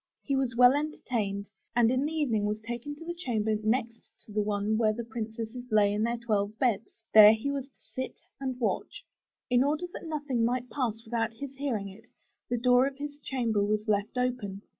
He 0.23 0.35
was 0.35 0.55
well 0.55 0.73
entertained, 0.73 1.45
and 1.75 1.91
in 1.91 2.05
the 2.07 2.11
evening 2.11 2.45
was 2.45 2.59
taken 2.61 2.95
to 2.95 3.05
the 3.05 3.13
chamber 3.13 3.53
next 3.61 4.09
to 4.25 4.31
the 4.31 4.41
one 4.41 4.75
where 4.75 4.93
the 4.93 5.03
princesses 5.03 5.65
lay 5.69 5.93
in 5.93 6.01
their 6.01 6.17
twelve 6.17 6.57
beds. 6.57 6.91
There 7.13 7.33
he 7.33 7.51
was 7.51 7.67
to 7.67 7.77
sit 7.93 8.19
and 8.39 8.59
watch. 8.59 9.05
In 9.51 9.63
order 9.63 9.85
that 9.93 10.07
nothing 10.07 10.43
might 10.43 10.71
pass 10.71 11.05
without 11.05 11.35
his 11.35 11.53
hearing 11.57 11.87
it, 11.87 12.07
the 12.49 12.57
door 12.57 12.87
of 12.87 12.97
his 12.97 13.19
chamber 13.19 13.63
was 13.63 13.87
left 13.87 14.17
open. 14.17 14.63